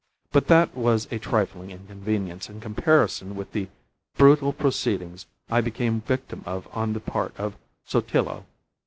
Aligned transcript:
But 0.31 0.47
that 0.47 0.75
was 0.75 1.07
a 1.11 1.19
trifling 1.19 1.69
inconvenience 1.69 2.49
in 2.49 2.59
comparison 2.59 3.35
with 3.35 3.51
the 3.51 3.67
brutal 4.17 4.51
proceedings 4.51 5.27
I 5.47 5.61
became 5.61 6.01
victim 6.01 6.41
of 6.43 6.67
on 6.75 6.93
the 6.93 6.99
part 6.99 7.39
of 7.39 7.55
Sotillo. 7.85 8.45